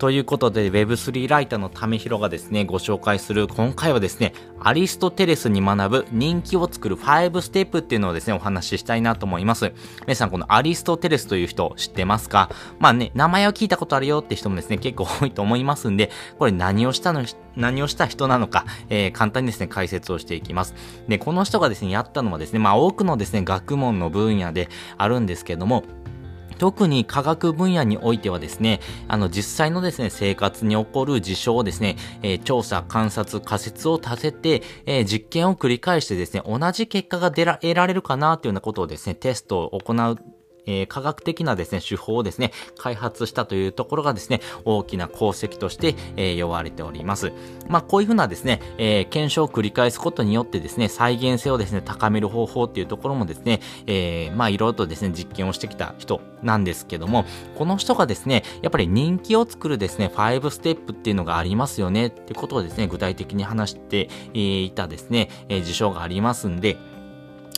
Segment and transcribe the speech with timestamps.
[0.00, 9.74] ということで Web3 ライターのためひろがですね、ご紹介する今回はですね、アリストテレスに学ぶ人気を作る5ステップっていうのをですね、お話ししたいなと思います。
[10.06, 12.48] 皆さんこのアリストテレスという人知ってますか？
[12.78, 17.22] まあね、名前を聞いたことあるよって人もですね、結構多いと思いますんで、これ何をしたの、
[17.54, 20.74] 何をした人なのか、えー、簡単にですね、解説をしていきます。
[21.08, 25.84] で、この人がですね、やったのはですね、まあ多くのですね、学問の分野であるんですけども、
[26.60, 40.18] 特に科学分野においてはですね、あの実際のですね、生活に起こる事象をですね、えー、調査、観察、仮説を立てて、えー、実験を繰り返してですね、同じ結果が出ら得られるかなというようなことをですね、テストを行う
[40.66, 47.32] えー、科学的なですね、手法をですね、開発したというところがですね、大きな功績として、えー、呼ばれております。
[47.68, 57.24] まあ、こういうふうなですね、えー、検証を繰り返すことによってですね、再現性をですね、高める方法っていうところもですね、え、まあ、いろいろとですね、実験をしてきた人なんですけども、
[57.56, 66.76] この人がですね、やっぱり人気を作るですね、5ステップっていうのがありますよね、ってことをですね、具体的に話していたですね、え、事象がありますんで、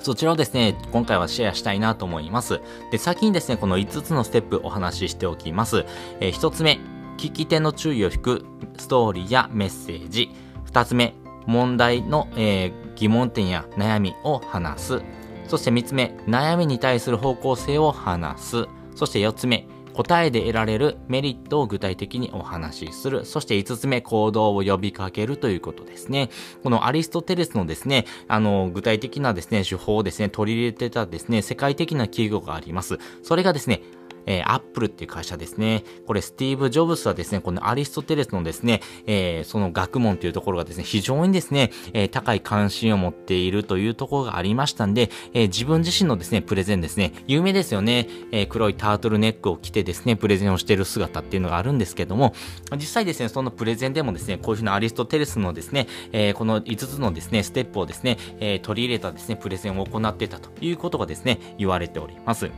[0.00, 2.60] そちらをですね、今回はシェアしたいなと思います。
[2.90, 5.84] で、先にですね、この5つのステップお話ししておきます。
[6.20, 6.78] えー、1つ目、
[7.18, 8.44] 聞き手の注意を引く
[8.78, 10.30] ストーリーやメッセージ。
[10.70, 11.14] 2つ目、
[11.46, 15.02] 問題の、えー、疑問点や悩みを話す。
[15.48, 18.66] そして3つ目、悩みに対する方向性を話す。
[18.94, 23.24] そして4つ目、答えで得られるメリットを具体的にお話しする。
[23.24, 26.28] そして5つ目、行動を呼びかけるということですね。
[26.62, 32.98] このアリストテレスのですね、あの、具体的なですね、手法をですね、取り入れてたですね、世界的な企業があります。
[33.22, 33.80] それがですね、
[34.26, 35.84] えー、アップルっていう会社ですね。
[36.06, 52.34] これ、スティーブ・ジョブスはですね、このアリストテレスのですね、えー、その学問というところがですね、非常にですね、えー、高い関心を持っているというところがありましたんで、えー、自分自身のですね、プレゼンですね、有名ですよね、えー、黒いタートルネックを着てですね、プレゼンをしている姿っていうのがあるんですけども、
[52.76, 62.50] 実際ですね、そのプレゼンでもですね、こういうふうなアリストテレスのですね、えー、この5つのですね、ステップをですね、えー、取り入れたですね、プレゼンを行ってたということがですね、言われております。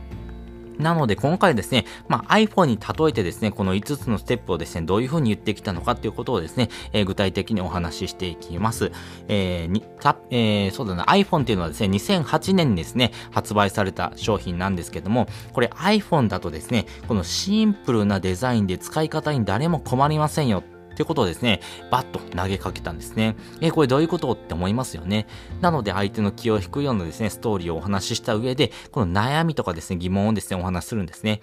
[0.79, 8.91] なので今回ですね、まあ、iPhone に例えてですね、この5つのステップをですね、どういうふうに言ってきたのかっていうことをですね、えー、具体的にお話ししていきます。
[9.27, 20.63] えー、に、た、えー、そうだな、iPhone っていうのはですね、2008年にですね、発売された商品なんですけども、これ iPhone だとですね、このシンプルなデザインで使い方に誰も困りませんよ
[20.99, 23.37] ってことをですね、バッと投げかけたんですね。
[23.61, 25.27] え、これどういうことって思いますよね。
[25.61, 31.39] なので相手の気を引くようなですね、ストーリーをお話しした上で、この悩みとかですね、疑問をですね、お話しするんですね。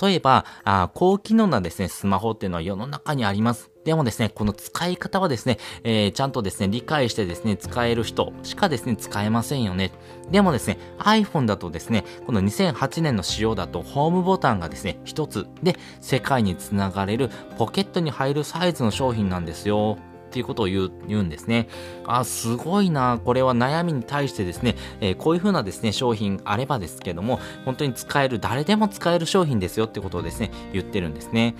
[0.00, 3.73] 例えば、あ高機能なですね、スマホっていうのは世の中にあります。
[3.84, 9.92] でもですね、この使い方はですね、えー、ちゃんとですね、理解してですね、使える人しかですね、使えませんよね。
[10.30, 19.98] でもですね、iPhone だとですね、この2008年の仕様だと、ホームボタンがですね、一つで世界につながれるポケットに入るサイズの商品なんですよ。
[20.28, 21.68] っていうことを言う、言うんですね。
[22.06, 23.20] あ、すごいな。
[23.24, 31.54] これは悩みに対してですね、えー、こういう風なですね、商品あればですけども、本当に使える、誰でも使える商品ですよってことをですね、言ってるんですね。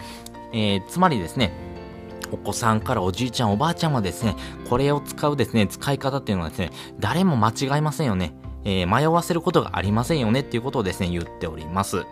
[0.53, 1.53] えー、つまりですね、
[2.35, 4.37] お子さんからおじいちゃん、おばあちゃんはですね、
[4.69, 8.35] これを使うですね、使い方っていうのはですね、誰も間違いませんよね。
[8.65, 12.05] えー、迷わせることがありませんよねっていうことをですね、言っております。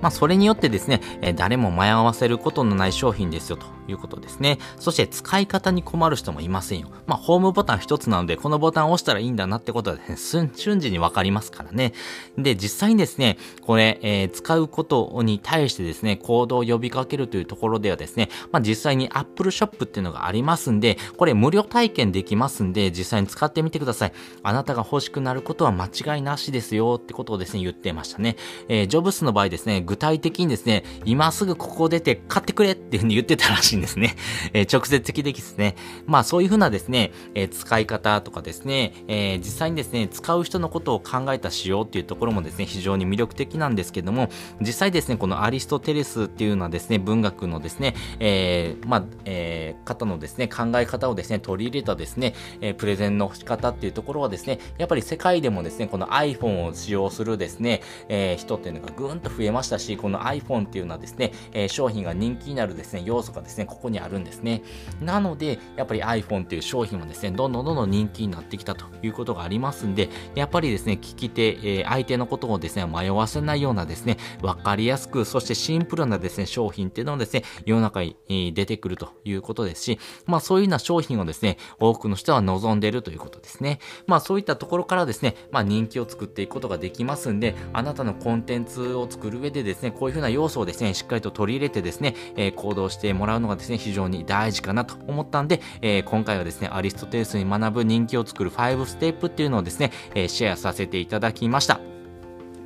[0.00, 4.58] まあ、それによってですね、え誰も迷わせることのない商品ですよということですね。
[4.78, 6.88] そして使い方に困る人もいませんよ。
[7.06, 11.92] まあ、ホームボタン一つなので、このボタンを押したらいいんだなってことはですね、瞬時にわかりますからね。
[12.36, 24.12] で、実際にですね、これ、えー、使うことに対してですね、行動を呼びかけるというところではですね、まあ、実際に Apple Shop っていうのがありますんで、これ無料体験できますんで、実際に使ってみてください。
[24.42, 28.36] あなたが欲しくなることは間違いなしですよってことをですね、言ってましたね。
[28.68, 34.16] えー、ジョブスの場合ですね、具体的にですね、今すぐここ出て買ってくれっていうふうに言ってたらしいんですね。
[34.52, 35.76] えー、直接的ですね。
[36.06, 44.28] まあそういうふうなですね、えー、使い方とかですね、えー、実際にですね、使う人のことを考えた仕様っていうところもですね、非常に魅力的なんですけども、
[44.60, 64.62] 実際ですね、このアリストテレスっていうのはですね、文学のですね、えー、まあ、えー、方のですね、考え方をですね、取り入れたですね、えー、プレゼンの仕方っていうところはですね、やっぱり世界でもですね、この iPhone を使用するですね、えー、人っていうのがぐんと増えまましたし、この iPhone っていうのはですね、えー、商品が人気になるですね、要素がですね、ここにあるんですね。
[65.00, 83.78] なので、やっぱり iPhone っていう商品もですね、どんどんどんどん人気になってきたということがありますんで、やっぱりですね、聞き手、えー、相手のことをですね、迷わせないようなですね、わかりやすく、そしてシンプルなですね、商品っていうのをですね、世の中に出てくるということですし、まあそういうような商品をですね、多くの人は望んでいるということですね。
[84.06, 101.91] まあそういったところからですね、まあ人気を作っていくことができますんで、あなたのコンテンツを作る上でですね、こういうふうな要素をですね、しっかりと取り入れてですね、えー、行動してもらうのがですね、非常に大事かなと思ったんで、えー、今回はですね、アリストテレスに学ぶ人気を作る5ステップっていうのをですね、えー、シェアさせていただきました。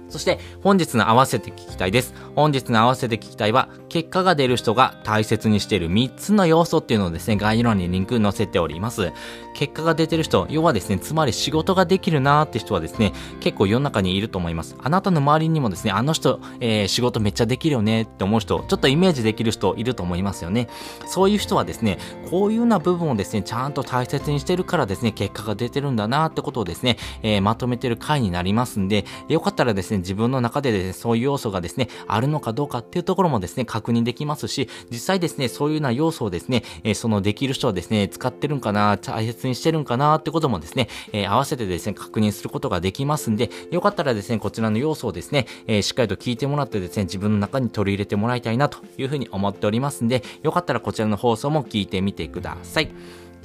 [0.09, 2.15] そして本日の合わせて聞きたいです。
[2.35, 9.13] 本日の合わせて聞きたいは、結果が出る人が大切にしている3つの要素っていうのをですね、概要欄にリンク載せております。
[9.55, 14.77] 結果が出てる人、要はですね、つまり仕事ができるなーって人はですね、結構世の中にいると思います。
[14.83, 20.69] あなたの周りにもですね、あの人、えー、仕事めっちゃできるよねって思う人、ちょっとイメージできる人いると思いますよね。
[21.07, 21.99] そういう人はですね、
[22.31, 52.91] こういうような部分をですね、ちゃんと大切にしてるからですね、結果が出てるんだなーってことをですね、えー、まとめてる回になりますんで、よかったらですね、自分の中ででね、そういう要素がですね、あるのかどうかっていうところもですね、確認できますし、実際ですね、そういうような要素をですね、え、そのできる人はですね、使ってるんかな、大切にしてるんかなってこともですね、え、合わせてですね、確認することができますんで、よかったらですね、こちらの要素をですね、え、しっかりと聞いてもらってですね、自分の中に取り入れてもらいたいなというふうに思っておりますんで、よかったらこちらの放送も聞いてみてください。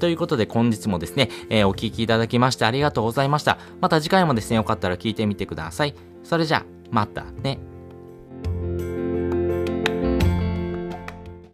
[0.01, 3.59] ということで本日もですね、えー、お聴きいただきましてありがとうございました。
[3.81, 6.10] また次回もですね、よかったら聞いてみてください。
[6.23, 7.59] それじゃあ、またね。